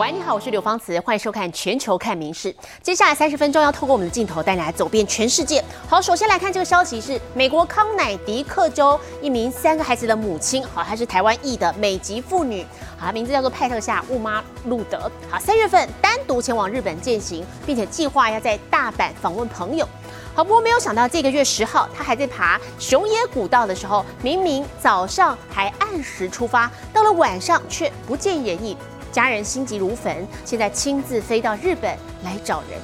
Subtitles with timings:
[0.00, 2.50] 喂，你好，我是刘芳慈，欢迎收看《全球看名事》。
[2.82, 5.62] 接下来三十分钟要透过我们的镜头带你来走遍全世界。
[5.86, 12.62] 好，首先来看这个消息是美国康乃狄克州一名三个孩子的母亲，好，她是台湾裔的美籍妇女，
[12.96, 15.12] 好，她名字叫做派特夏·雾妈路德。
[15.28, 19.86] 好，三月份单独前往日本践行，并且计划要在大阪访问朋友。
[20.34, 28.74] 好，不过没有想到这个月十号，她还在爬熊野古道的时候，明明早上还按时出发，到了晚上却不见人影。
[29.12, 32.80] 家人心急如焚，现在亲自飞到日本来找人。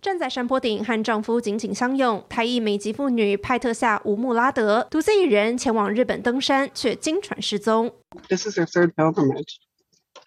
[0.00, 7.90] 站在山坡顶和丈夫紧紧相拥，台裔美籍妇女派特夏·吴穆拉德独自一人前往日本登山，却惊传失踪。
[8.28, 9.56] This is her third pilgrimage.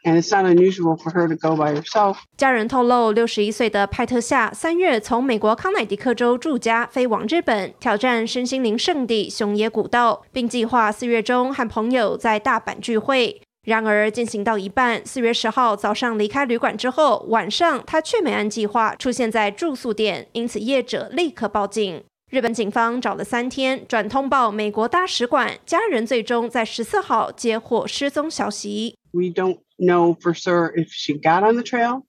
[0.03, 2.17] And it's not unusual for her to go by herself.
[2.35, 13.41] 家人透露，六十一岁的派特夏三月从美国康乃狄克州住家飞往日本，挑战身心灵圣地熊野古道，并计划四月中和朋友在大阪聚会。
[13.63, 22.03] 然而进行到一半，四月十号早上离开旅馆之后，晚上他却没按计划出现在住宿点，因此业者立刻报警。
[22.31, 28.95] 日本警方找了三天，转通报美国大使馆，家人最终在十四号接获失踪消息。
[29.11, 32.03] We don't know for sure if she got on the trail.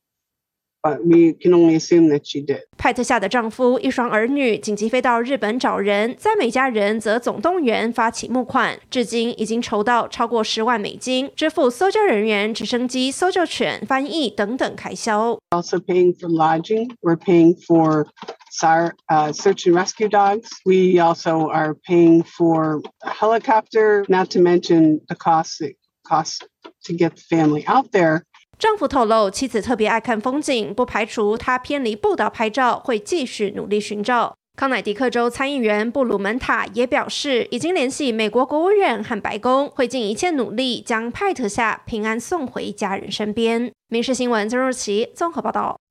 [0.83, 2.61] but we can only assume that she did.
[2.77, 15.37] 派特夏的丈夫、一双儿女紧急飞到日本找人，在美家人则总动员发起募款，至今已经筹到超过十万美金，支付搜救人员、直升机、搜救犬、翻译等等开销。
[15.49, 18.05] Also paying for lodging, we're paying for
[18.61, 20.47] uh, search and rescue dogs.
[20.63, 25.63] We also are paying for a helicopter, not to mention the cost
[26.03, 26.39] costs
[26.85, 28.23] to get the family out there.
[28.62, 34.36] 丈夫透露，妻子特别爱看风景，不排除他偏离步道拍照，会继续努力寻找。
[34.56, 43.72] 康乃迪克州参议员布鲁门塔也表示，已经联系美国国务院和白宫，会尽一切努力将派特夏平安送回家人身边。
[43.88, 45.81] 民事新闻曾若琪综合报道。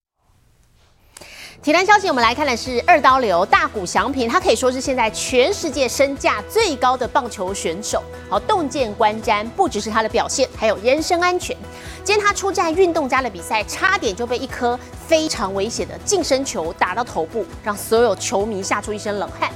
[1.63, 8.01] 体坛消息，我们来看的是二刀流大谷翔平，他可以说是现在全世界身价最高的棒球选手。
[8.27, 11.55] 好，洞见观瞻，不只是他的表现，还有人身安全。
[12.03, 14.77] 今天他出战运动家的比赛，差点就被一颗
[15.07, 19.47] 非常危险的近身球打到头部，让所有球迷吓出一身冷汗。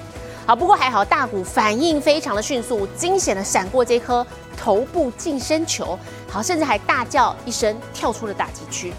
[0.45, 4.23] 好，不过还好大谷反应非常的迅速，惊险的闪过这颗
[4.55, 5.97] 头部近身球，
[6.29, 8.93] 好，甚至还大叫一声跳出了打击区。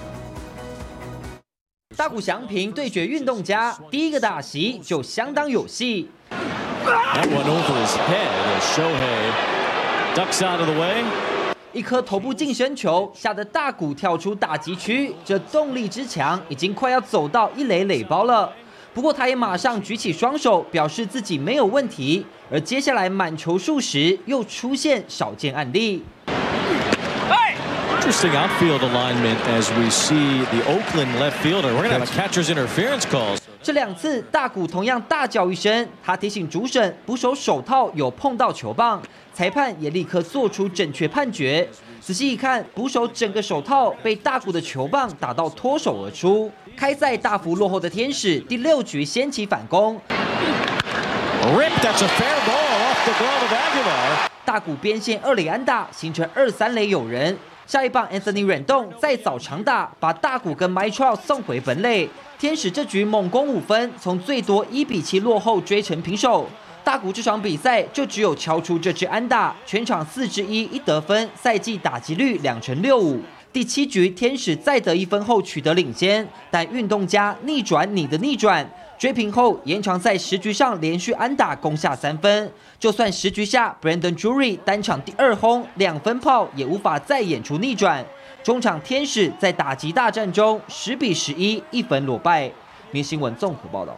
[1.97, 6.07] 大谷翔平对决运动家，第一个打席就相当有戏。
[11.73, 18.53] 一颗头部近身球，吓得大谷跳出打击区，这动力之强，已经快要走到一垒垒包了。
[18.93, 22.27] 不过他也马上举起双手，表示自己没有问题。
[22.51, 26.05] 而接下来满球数时，又出现少见案例。
[28.07, 31.75] Interesting outfield alignment as we see the Oakland left fielder.
[31.75, 33.37] We're going to have a catcher's interference call.
[33.61, 39.03] 这两次大谷同样大叫一声，他提醒主审捕手手套有碰到球棒，
[39.35, 41.69] 裁判也立刻做出正确判决。
[42.01, 46.49] 仔细一看，捕手整个手套被大谷的球棒打到脱手而出。
[46.77, 50.01] 开赛大幅落后的天使第六局掀起反攻。
[51.57, 54.29] Rip, that's a fair ball off the glove of Aguilar.
[54.45, 57.37] 大谷边线二垒安打，形成二三垒有人。
[57.67, 62.09] 下一棒，Anthony 软动再早长打，把大谷跟 m y t r o 送回本垒。
[62.39, 66.49] 天使这局猛攻五分，从最多一比七落后追成平手。
[66.85, 73.21] 大谷这场比赛就只有敲出这支安打，全场四支一一得分，赛季打击率两成六五。
[73.53, 78.65] 第七局，天使再得一分后取得领先，但运动家逆转你的逆转。
[78.99, 82.51] 追平后，延长赛十局上连续安打攻下三分。
[82.79, 88.03] 就算十局下，Brandon Drury 单场第二轰两分炮，也无法再演出逆转。
[88.43, 92.51] 中场天使在打击大战中十比十一一分落败。
[92.91, 93.95] 明新闻综合报道。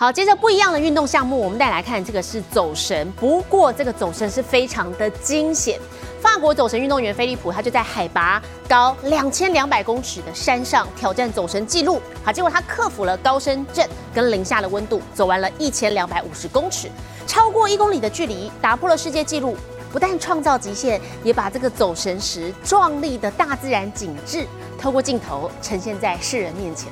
[0.00, 5.78] 好，接着不一样的运动项目，我们再来看这个是走神，不过这个走神是非常的惊险。
[6.22, 12.00] 法国走神运动员菲利普，他就在海拔高两千两百公尺的山上挑战走神记录。
[12.24, 16.88] 好，结果他克服了高山症跟零下的温度，走完了一千两百五十公尺，
[17.26, 19.54] 超过一公里的距离，打破了世界纪录。
[19.92, 24.46] 不但创造极限，也把这个走神时壮丽的大自然景致，
[24.78, 26.88] 透过镜头呈现在世人面前。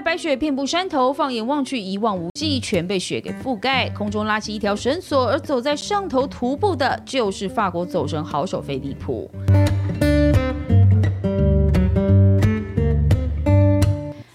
[0.00, 3.88] 白雪遍布山头，放眼望去一望无际，全被雪给覆盖。
[3.90, 9.30] 空中拉起一条绳索，而走在上头徒步的，就是法国走神好手菲利普。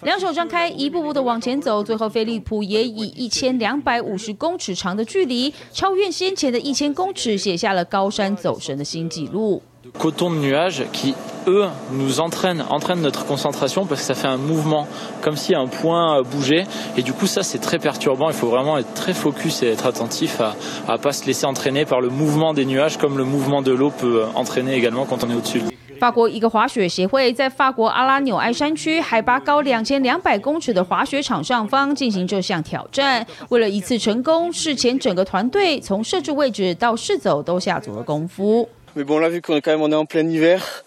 [0.02, 9.64] 两手张开，一步步的往前走，最后菲利普也以一千两百五十公尺长的距离，超越先前的一千公尺，写下了高山走神的新纪录。
[9.98, 11.16] Coton de nuages qui,
[11.48, 14.88] eux, nous entraînent, entraînent notre concentration parce que ça fait un mouvement,
[15.22, 16.66] comme si un point bougeait.
[16.98, 18.30] Et du coup, ça, c'est très perturbant.
[18.30, 20.56] Il faut vraiment être très focus et être attentif à
[20.90, 23.92] ne pas se laisser entraîner par le mouvement des nuages, comme le mouvement de l'eau
[23.92, 25.62] peut entraîner également quand on est au-dessus.
[26.00, 33.26] 法国一个滑雪协会在法国阿拉纽埃山区海拔高两千两百公尺的滑雪场上方进行这项挑战。
[33.48, 38.68] 为了一次成功，事前整个团队从设置位置到试走都下足了功夫。
[38.96, 40.84] Mais bon, là, vu qu'on est quand même on est en plein hiver,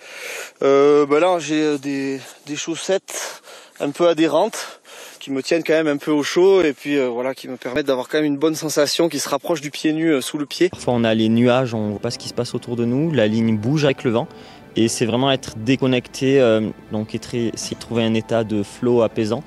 [0.63, 3.43] euh, bah là, j'ai des, des chaussettes
[3.81, 4.81] un peu adhérentes
[5.19, 7.57] qui me tiennent quand même un peu au chaud et puis euh, voilà, qui me
[7.57, 10.39] permettent d'avoir quand même une bonne sensation qui se rapproche du pied nu euh, sous
[10.39, 10.69] le pied.
[10.69, 13.11] Parfois, on a les nuages, on voit pas ce qui se passe autour de nous,
[13.11, 14.29] la ligne bouge avec le vent.
[14.77, 16.61] Et c'est vraiment être déconnecté, euh,
[16.93, 19.43] donc essayer de trouver un état de flow apaisant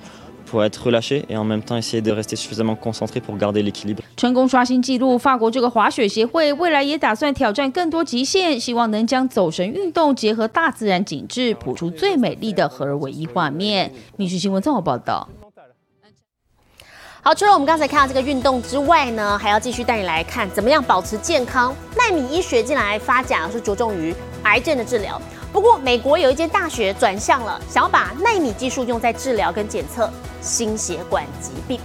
[0.50, 4.02] pour être relâché et en même temps essayer de rester suffisamment concentré pour garder l'équilibre.
[4.18, 13.92] 成功刷新纪录，法国这个滑雪协会未来也打算挑战更多极限，希望能将走神运动结合大自然景致，谱出最美丽的合而为一画面。
[14.18, 15.30] 密室新闻综合报道。
[17.22, 21.76] 好，除了我们刚才看到这个运动之外呢，还要继续带你来看怎么样保持健康。
[21.98, 25.22] 纳米医学近来发展是着重于癌症的治疗。
[25.60, 30.10] 不过，美国有一间大学转向了，想要把纳米技术用在治疗跟检测
[30.42, 31.78] 心血管疾病。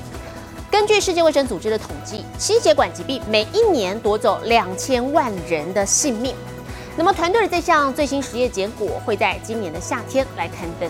[0.70, 6.36] 根据世界卫生组织的统计，心血管疾病每一年夺走两千万人的性命。
[6.96, 10.88] 那么，团队的这项最新实验结果会在今年的夏天来刊登。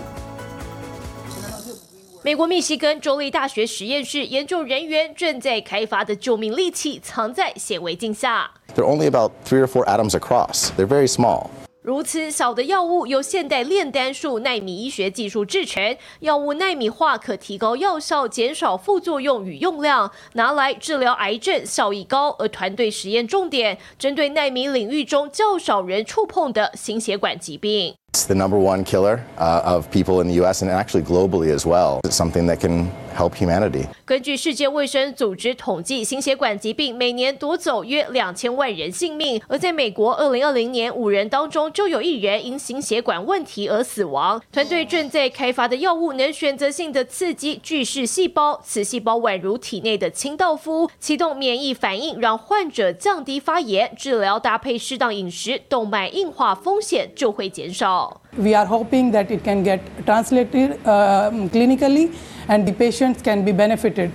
[2.22, 8.50] 美国密西根州立大学实验室研究人员正在开发的救命利器藏在显微镜下。
[8.76, 10.68] They're only about three or four atoms across.
[10.76, 11.46] They're very small.
[11.84, 22.30] 如此小的药物由现代炼丹术纳米医学技术制成，药物纳米化可提高药效，减少副作用与用量，拿来治疗癌症效益高。
[22.38, 27.94] 而团队实验重点针对纳米领域中较少人触碰的心血管疾病。
[28.14, 30.62] It's the number one killer uh, of people in the U.S.
[30.62, 31.98] and actually globally as well.
[32.04, 33.88] It's something that can help humanity.
[34.04, 39.42] 根据世界卫生组织统计，心血管疾病每年夺走约两千万人性命。
[39.48, 44.40] 而在美国，二零二零年五人当中就有一人因心血管问题而死亡。
[44.52, 53.92] 团队正在开发的药物能选择性的刺激巨噬细胞，此细胞宛如体内的清道夫，启动免疫反应，让患者降低发炎。
[53.96, 58.03] 治疗搭配适当饮食，动脉硬化风险就会减少。
[58.36, 62.10] We are hoping that it can get translated uh, clinically
[62.48, 64.10] and the patients can be benefited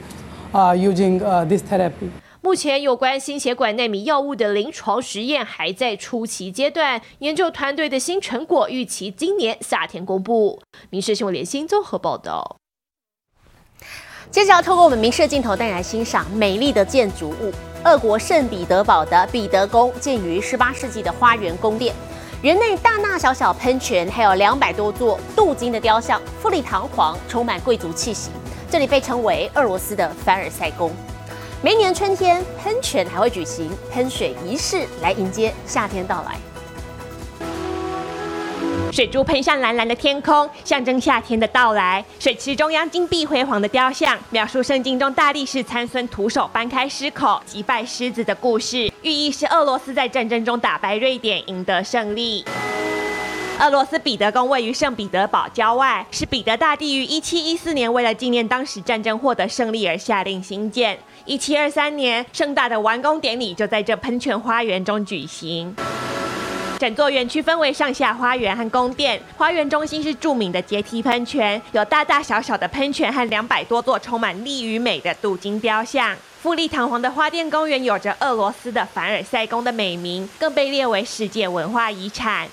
[0.53, 2.09] uh, using uh, this therapy.
[2.41, 10.61] 目前有关心血管内米药物的临床实验还在初期阶段，研究团队的新成果预期今年夏天公布。
[10.89, 12.55] 民事新闻联新综合报道。
[14.31, 17.51] 接着要透过我们明视镜头带你来欣赏美丽的建筑物——
[17.83, 21.93] 俄国圣彼得堡的彼得宫，建于18世纪的花园宫殿。
[22.41, 28.29] 园内大大小小喷泉，还有两百多座镀金的雕像，富丽堂皇，充满贵族气息。
[28.71, 30.89] 这里被称为俄罗斯的凡尔赛宫。
[31.61, 36.37] 每年春天，喷泉还会举行喷水仪式，来迎接夏天到来。
[38.91, 42.03] 水珠喷向蓝蓝的天空，象征夏天的到来。
[42.19, 52.43] 水池中央金碧辉煌的雕像，描述圣经中大力士参孙徒手搬开狮口击败狮子的故事，寓意是俄罗斯在战争中打败瑞典，赢得胜利。
[53.59, 60.97] 俄罗斯彼得宫位于圣彼得堡郊外，是彼得大帝于1714年为了纪念当时战争获得胜利而下令兴建。
[61.27, 65.75] 1723年，盛大的完工典礼就在这喷泉花园中举行。
[66.79, 76.15] 整座园区分为上下花园和宫殿，花园中心是著名的阶梯喷泉，有大大小小的喷泉和两百多座充满力与美的镀金雕像。
[76.41, 82.47] 富丽堂皇的花店公园有着俄罗斯的凡尔赛宫的美名，更被列为世界文化遗产。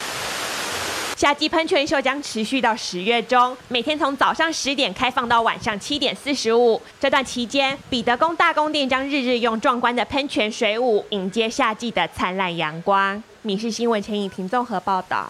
[1.16, 6.83] 夏季喷泉秀将持续到十月中，每天从早上十点开放到晚上七点四十五。
[6.99, 13.23] 这段期间，彼得宫大宫殿将日日用壮观的喷泉水舞迎接夏季的灿烂阳光。
[13.46, 15.28] 民事新闻陈以婷综合报道。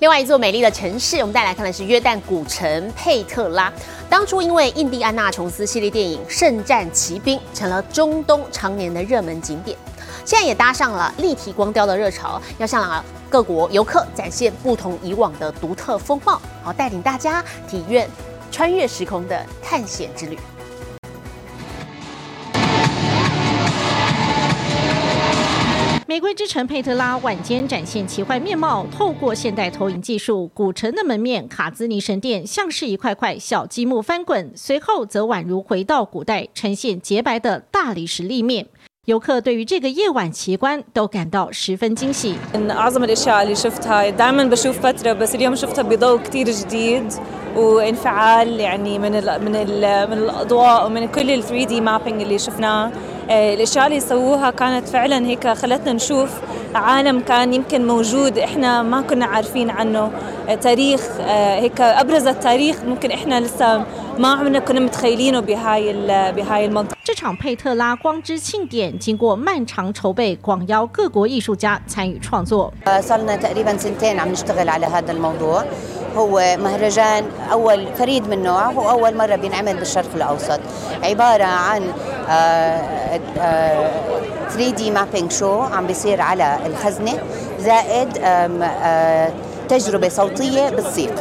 [0.00, 3.72] 另外一座美丽的城市，我们带来看的是约旦古城佩特拉。
[4.10, 9.78] 当初因为印第安纳琼斯系列电影《圣战奇兵》成了中东常年的热门景点，
[10.24, 18.10] 现在也搭上了立体光雕的热潮，要向各国游客展现不同以往的独特风貌，好带领大家体验
[18.50, 20.36] 穿越时空的探险之旅。
[26.16, 38.66] 玫瑰之城佩特拉晚间展现奇幻面貌，透过现代投影技术，古城的门面卡兹尼神殿像是一块块小积木翻滚，随后则宛如回到古代，呈现洁白的大理石立面。
[39.05, 42.35] 游客对于这个夜晚奇观都感到十分惊喜。
[42.53, 47.13] من أعظم الأشياء اللي شفتها دائما بشوف فترة بس اليوم شفتها بضوء كتير جديد
[47.55, 52.39] وانفعال يعني من ال من ال من الأضواء ومن كل ال 3 دي مابينج اللي
[52.39, 52.91] شفناه
[53.29, 56.29] آه، الأشياء اللي سووها كانت فعلا هيك خلتنا نشوف
[56.75, 60.11] عالم كان يمكن موجود إحنا ما كنا عارفين عنه
[60.49, 63.85] آه، تاريخ آه، هيك أبرز التاريخ ممكن إحنا لسه
[64.17, 72.71] ما عمرنا كنا متخيلينه بهاي ال- بهاي المنطقة 这场佩特拉光之庆典经过漫长筹备，广邀各国艺术家参与创作。
[73.01, 75.63] صار لنا تقريبا سنتين عم نشتغل على هذا الموضوع
[76.15, 80.59] هو مهرجان أول فريد من نوعه هو أول مرة بينعمل بالشرق الأوسط
[81.03, 81.81] عبارة عن
[84.49, 87.13] 3 دي مابينج شو عم بيصير على الخزنة
[87.59, 89.31] زائد آم، آه،
[89.69, 91.11] تجربة صوتية بالصيف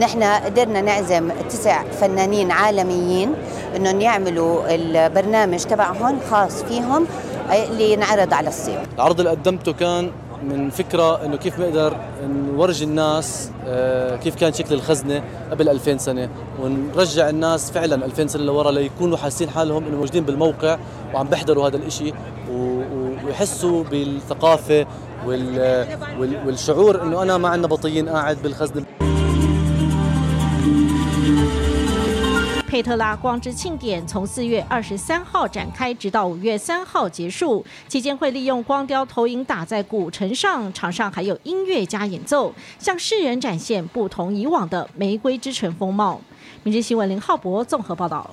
[0.00, 3.34] نحن قدرنا نعزم تسع فنانين عالميين
[3.76, 7.06] إنهم يعملوا البرنامج تبعهم خاص فيهم
[7.52, 8.78] اللي ينعرض على الصيف.
[8.94, 10.10] العرض اللي قدمته كان
[10.42, 11.96] من فكرة إنه كيف بنقدر
[12.28, 16.28] نورجي الناس آه، كيف كان شكل الخزنة قبل 2000 سنة
[16.62, 20.78] ونرجع الناس فعلا 2000 سنة لورا ليكونوا حاسين حالهم انه موجودين بالموقع
[21.14, 22.12] وعم بيحضروا هذا الإشي
[23.26, 24.86] ويحسوا بالثقافة
[25.26, 25.96] وال-
[26.46, 28.84] والشعور إنه أنا ما عندنا بطيين قاعد بالخزنة.
[32.76, 37.64] 佩特拉光之庆典从四月二十三号展开，直到五月三号结束。
[37.88, 46.20] 期间会利用光雕投影打在古城上，场上还有音乐加演奏，向世人展现不同以往的玫瑰之城风貌。
[46.64, 48.30] 明日新闻林浩博综合报道。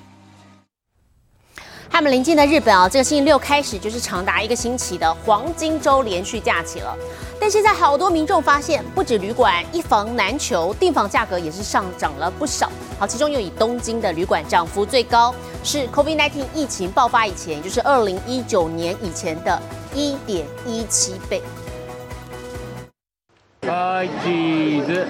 [1.89, 6.93] 他们临近的日本啊，这个星期六开始就是长达一个星期的黄金周连续假期了。
[7.39, 12.69] 但现在好多民众发现，不止旅馆一房难求，订房价格也是上涨了不少。
[13.03, 19.61] 好，其中又以东京的旅馆涨幅最高，是 COVID-19 疫情爆发以前，也就是二零一九年以前的
[19.93, 21.41] 一点一七倍。
[23.59, 25.05] 开机子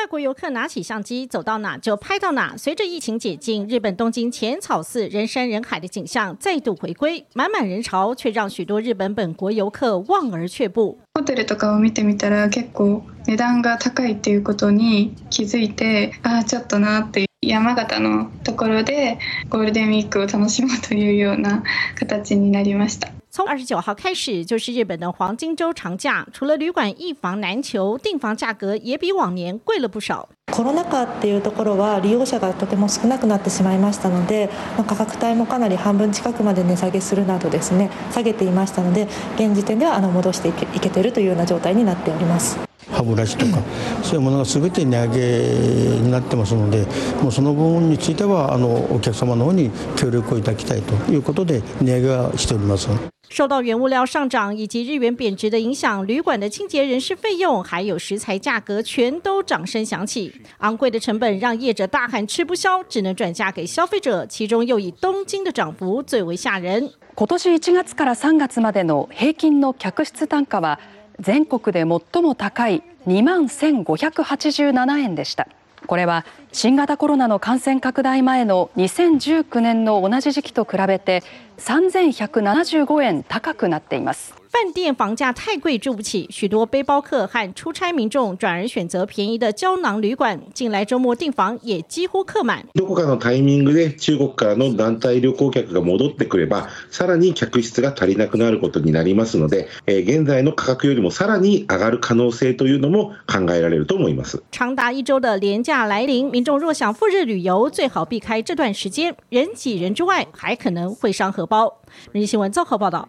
[0.00, 2.56] 外国游客拿起相机，走到哪就拍到哪。
[2.56, 10.98] 随着疫情解禁，日本东京浅草寺人山人海的景象再度回归，满满人潮却让许多日本本国游客望而却步。
[11.14, 19.18] ホテルとかを見てみたら結構値段が高いっていうことに気づいてああちょっとなって山形のところで
[19.48, 21.62] ゴールデンウィークを楽しもうというような
[21.98, 23.08] 形になりました。
[23.33, 30.27] 从二十九号开始就是日本的黄金周长假，除了旅馆一房难求，订房价格也比往年贵了不少。
[30.51, 42.59] コロナ禍っていうところは利用者がとても少なくなってしまいましたので、まあ価格帯もかなり半分近くまで値下げするなどですね下げていましたので現時点ではあの戻していけいけてるというような状態になっております。
[42.91, 43.61] 歯ブラシとか
[44.03, 46.85] そういうものが全て値上げになってますので
[47.21, 52.89] もうその部分についてはあのお客様の方に協力をいただきたいということで値上げはしております。
[53.30, 60.32] 受到原物料上涨以及日元贬值的影响，旅馆的清洁人事费用还有食材价格全都涨声响起。
[60.58, 64.24] 昂贵的成本让业者大喊吃不消，只能转嫁给消费者。
[64.26, 66.90] 其中又以东京的涨幅最为吓人。
[67.14, 70.78] 今年1月から3月までの平均の客室単価は
[71.18, 75.48] 全国で最も高い2万1587円でした
[75.87, 81.23] これは新型コロナの感染拡大前の2019年の同じ時期と比べて
[81.57, 84.40] 3175円高くなっています。
[84.50, 90.40] 饭店房价太贵住不起，许多背包客和出差民众转而选择便宜的胶囊旅馆。
[90.54, 92.64] 近来周末订房也几乎客满。
[92.72, 104.42] どこかのタイミングで中国からの団体旅行客が戻ってくれば、さらに客室が足りなくなることになりますので、えー現在の価格よりもさらに上がる可能性というのも考えられると思います。
[104.50, 111.82] 长达一周的连假来临，民众若想赴日旅游，最好避开这段时间，人挤人之外，还可能会伤荷包。
[112.12, 113.08] 日新闻综合报道。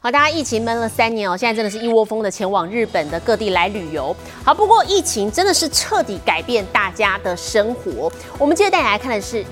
[0.00, 4.14] 好，大家疫情闷了三年哦，现在真的是一窝蜂的前往日本的各地来旅游。
[4.44, 8.10] 好，不过疫情真的是彻底改变大家的生活。
[8.38, 9.44] 我们接着带你来看的是，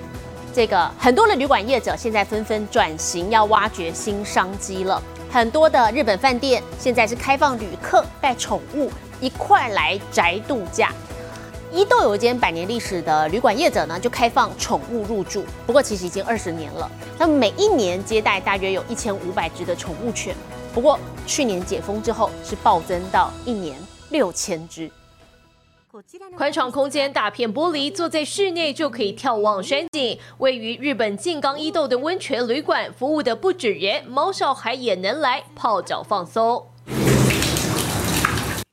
[0.54, 5.02] 这个很多的旅馆业者现在纷纷转型，要挖掘新商机了。
[5.32, 8.88] 很多的日本饭店现在是开放旅客带宠物
[9.20, 10.92] 一块来宅度假。
[11.76, 16.90] 伊豆有一间百年历史的旅馆业者呢，就开放宠物入住，不过其实已经二十年了。
[17.18, 20.34] 那么每一年接待大约有一千五百只的宠物犬，
[20.72, 23.78] 不过去年解封之后是暴增到一年
[24.08, 24.90] 六千只。
[26.34, 30.18] 宽敞空间，大片玻璃，坐在室内就可以眺望山景。
[30.38, 36.68] 位于日本静冈伊豆的温泉旅馆，服务的不止人，猫小孩也能来泡脚放松。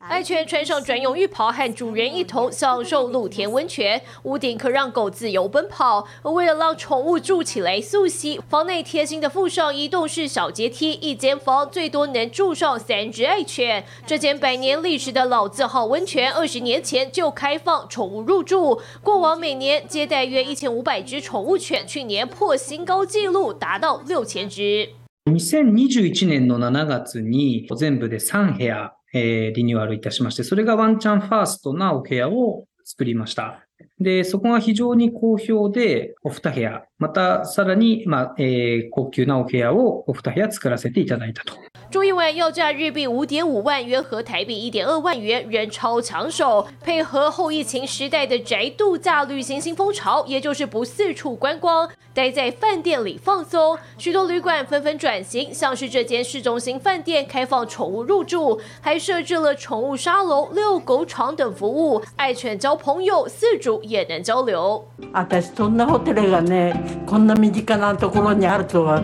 [0.09, 4.03] 爱犬穿上专用浴袍，和主人一同享受露天温泉。
[4.25, 6.09] 屋顶可让狗自由奔跑。
[6.23, 13.85] 而为了让宠物住起来速吸，房内贴心的附上移动式小阶梯，一间房最多能住上三只爱犬。
[14.07, 18.81] 这间百年历史的老字号温泉，二十年前就开放宠物入住。
[19.03, 24.89] 过往每年接待约一千五百只宠物犬，去年破新高纪录，达到六千只。
[25.27, 33.66] 2021年の7月に全部で3部屋 えー、リニューアルいたしまして、それがワンチャンファーストなお部屋を作りました。
[34.00, 41.54] で、そこが非常に好評で、お二部屋、またさらに、まあ、えー、高級なお部屋をお二部屋作らせていただいたと。
[41.93, 46.67] 住一晚要价日币五点五万，约合台币一点二万元，人超抢手。
[46.83, 53.79] 配合后疫情时代的宅度假旅行新风潮，也就是不四处观光，待在饭店里放松。
[53.97, 64.85] 许多旅馆纷纷转型，像是这间市中心饭店开放宠物入住，还设置了宠物沙龙、遛狗场等服务，爱犬交朋友，饲主也能交流。
[65.13, 66.75] 私そんなホテルがね、
[67.07, 69.03] こんな身近なところにあるとは。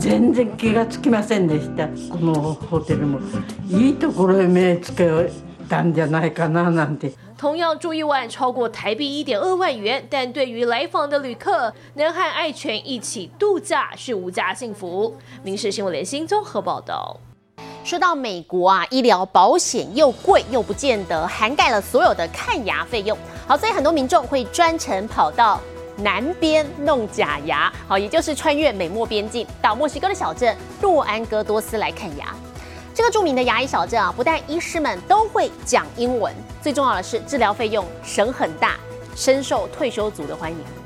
[0.00, 3.18] 全然気がつきませんでしたこのホテルも
[3.68, 5.08] いいところへ目つけ
[5.68, 7.12] たんじゃないかななんて。
[7.38, 15.14] 同样住一晚超过台币一点二万元，但对于来访的旅客，能和爱犬一起度假是无价幸福。
[15.42, 17.20] 民事新闻联新综合报道。
[17.84, 25.60] 说到美国啊，医疗保险又贵又不见得涵盖了所有的看牙费用，好，所以很多民众会专程跑到。
[25.97, 32.35] 南边弄假牙，好，也就是穿越美墨边境到墨西哥的小镇洛安戈多斯来看牙。
[32.93, 38.75] 这个著名的牙医小镇啊，不但医师们都会讲英文，最重要的是治疗费用省很大，
[39.15, 40.80] 深受退休族的欢迎。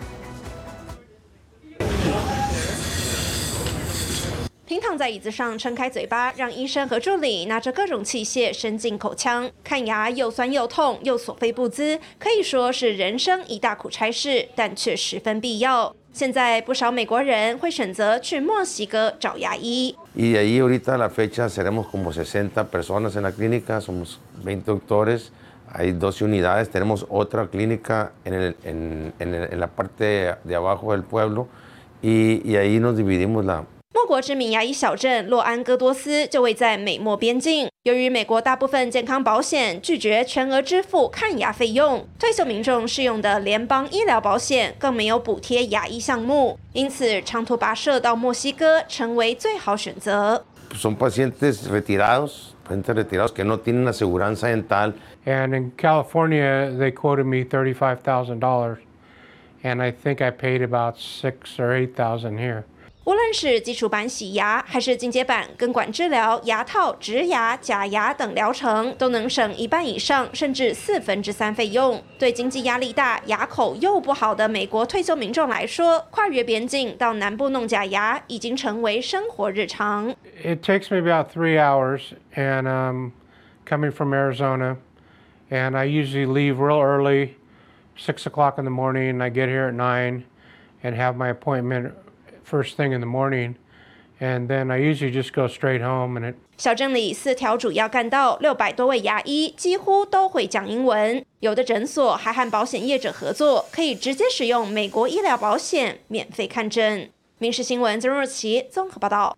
[4.75, 15.96] 平躺在椅子上，撑开嘴巴，让医生和助理拿着各种器械伸进口腔看牙，又酸又痛又所费不赀，可以说是人生一大苦差事，但却十分必要。
[16.12, 19.96] 现在不少美国人会选择去墨西哥找牙医。
[20.13, 25.31] Y ahí ahorita la fecha seremos como 60 personas en la clínica, somos 20 doctores,
[25.72, 31.03] hay 12 unidades, tenemos otra clínica en, el, en, en, la parte de abajo del
[31.03, 31.48] pueblo
[32.01, 33.64] y, y ahí nos dividimos la
[33.96, 37.70] 莫国知名牙医小镇洛安戈多斯就位在美墨边境。
[37.84, 50.44] 由于美国大部分健康保险拒绝全额支付看牙费用，退休民众适用的联邦医疗保险更没有补贴牙医项目，因此长途跋涉到墨西哥成为最好选择。
[50.74, 54.92] Son pacientes retirados, pacientes retirados que no tienen aseguranza dental.
[55.25, 58.79] And in California, they quoted me thirty-five thousand dollars,
[59.64, 62.66] and I think I paid about six or eight thousand here.
[63.05, 72.01] 无论是基础版洗牙，还是进阶版根管治疗、牙套、植牙、假牙等疗程，都能省一半以上，甚至四分之三费用。
[72.18, 80.15] 对经济压力大、牙口又不好的美国退休民众来说，跨越边境到南部弄假牙已经成为生活日常。
[80.44, 83.11] It takes me about three hours, and um,
[83.68, 84.77] coming from Arizona,
[85.51, 87.35] and I usually leave real early,
[87.96, 89.22] six o'clock in the morning.
[89.22, 90.24] I get here at nine,
[90.83, 91.94] and have my appointment.
[92.50, 93.55] First thing in the morning,
[94.20, 96.20] and then I usually just go straight home.
[96.20, 101.25] And it 小镇里四条主要干道，六百多位牙医几乎都会讲英文。
[101.40, 107.10] 有的诊所还和保险业者合作，可以直接使用美国医疗保险免费看诊。
[107.38, 109.38] 民事新闻曾若琪综合报道。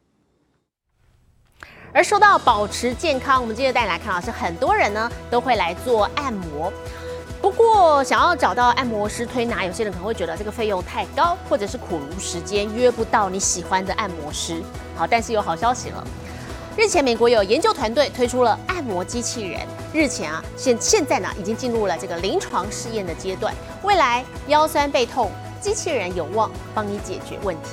[1.94, 6.72] 而说到保持健康，我们接着带来看老师很多人呢都会来做按摩。
[7.48, 14.62] 不过，想要找到按摩师推拿，有些人可能会觉得这个费用太高，或者是苦无时间约不到你喜欢的按摩师。
[14.98, 16.06] 好，但是有好消息了，
[16.76, 19.62] 日前美国有研究团队推出了按摩机器人，
[19.94, 25.32] 日前啊，现现在呢已经进入了这个临床试验的阶段，未来腰酸背痛，
[25.62, 27.70] 机器人有望帮你解决问题。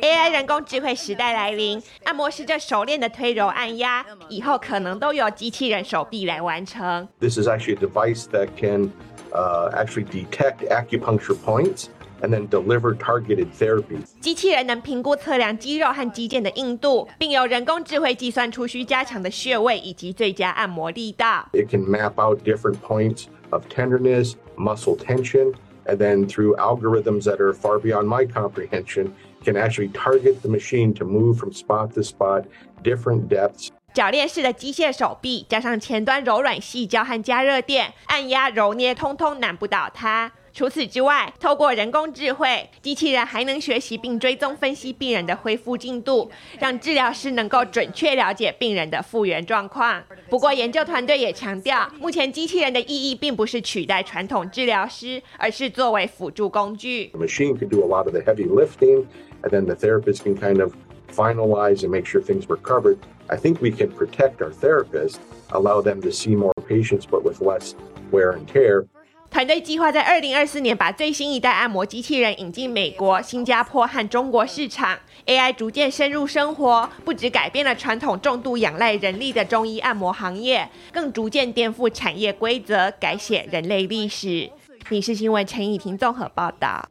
[0.00, 7.06] AI 人工智慧时代来临，按摩师就熟练的推揉按压，以后可能都由机器人手臂来完成。
[7.20, 8.90] This is actually a device that can
[9.32, 11.86] uh, actually detect acupuncture points
[12.22, 13.98] and then deliver targeted therapy.
[14.20, 21.48] 机器人能评估测量肌肉和肌腱的硬度，并由人工智慧计算出需加强的穴位以及最佳按摩力道。
[21.52, 27.52] It can map out different points of tenderness, muscle tension, and then through algorithms that are
[27.52, 29.10] far beyond my comprehension
[29.43, 32.43] Can actually target the machine to move from spot to spot,
[32.83, 33.69] different depths.
[33.93, 40.31] 铰链式的机械手臂，加上前端柔软细胶和加热垫，按压揉捏，通通难不倒它。
[40.53, 50.03] 除此之外，透过人工智慧，机器人还能学习并追踪分析病人的恢复进度，让治疗师能够准确了解病人的复原状况。
[50.29, 57.11] 不过，研究团队也强调，目前机器人的意义并不是取代传统治疗师，而是作为辅助工具。
[57.13, 59.05] Machine can do a lot of the heavy lifting,
[59.43, 60.73] and then the therapist can kind of
[61.13, 62.97] finalize and make sure things were covered.
[63.27, 65.17] I think we can protect our therapists,
[65.51, 67.75] allow them to see more patients, but with less
[68.11, 68.85] wear and tear.
[69.31, 74.99] 团队计划在二零二四年把最新一代按摩机器人引进美国、新加坡和中国市场。
[75.25, 84.51] AI 逐渐深入生活，不止改变了传统重度仰赖人力的中医按摩行业，更逐渐颠覆产业规则，改写人类历史。
[84.89, 86.90] 影视新闻陈以婷综合报道。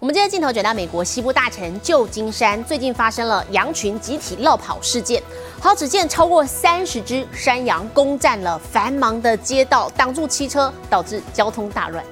[0.00, 5.20] 我们今天镜头转到美国西部大城旧金山，最近发生了羊群集体落跑事件。
[5.60, 12.04] 好，只见超过三十只山羊攻占了繁忙的街道，挡住汽车，导致交通大乱。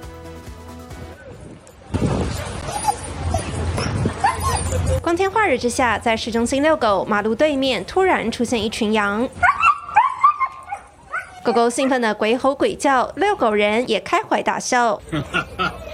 [5.01, 9.29] 光天化日之下，在市中心遛狗，马路对面突然出现一群羊，
[11.45, 15.01] 狗狗兴奋的鬼吼鬼叫，遛狗人也开怀大笑。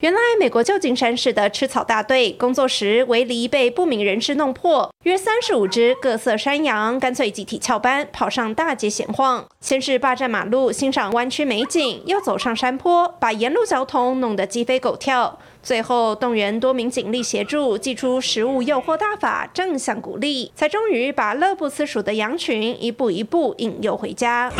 [0.00, 9.46] 原来，美国旧金山市的吃草大队工作时围篱被不明人士弄破，约三十五只各色山羊干脆集体翘班，跑上大街闲晃。
[9.60, 15.38] 先是霸占马路欣赏弯曲美景，又走上山坡，把沿路交通弄得鸡飞狗跳。
[15.62, 24.50] 最后动员多名警力协助，祭出食物诱惑大法，正向鼓励，才终于把乐不思蜀的羊群一步一步引诱回家。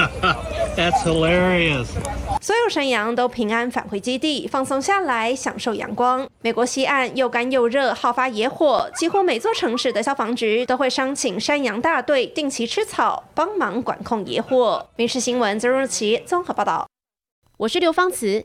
[0.77, 1.87] That's hilarious.
[2.41, 6.29] 所有山羊都平安返回基地，放松下来，享受阳光。
[6.43, 14.87] 美国西岸又干又热，好发野火，几乎每座城市的消防局都会商请山羊大队定期吃草，帮忙管控野火。
[14.97, 16.87] 民事新闻曾若琪综合报道。
[17.59, 18.45] 我是刘芳慈。